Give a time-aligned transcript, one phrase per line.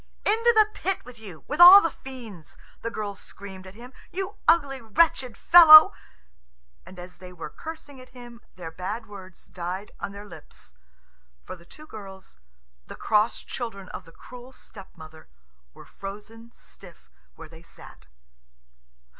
[0.25, 4.37] "Into the pit with you, with all the fiends," the girls screamed at him, "you
[4.47, 5.93] ugly, wretched fellow!"...
[6.87, 10.73] And as they were cursing at him their bad words died on their lips,
[11.43, 12.39] for the two girls,
[12.87, 15.29] the cross children of the cruel stepmother,
[15.75, 18.07] were frozen stiff where they sat.